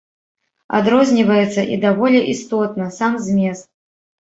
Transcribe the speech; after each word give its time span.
Адрозніваецца, 0.77 1.67
і 1.75 1.79
даволі 1.85 2.25
істотна, 2.33 2.93
сам 3.01 3.13
змест. 3.31 3.75